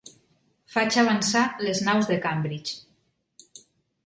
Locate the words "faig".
0.75-0.97